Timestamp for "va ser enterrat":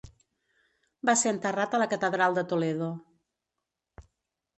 1.09-1.75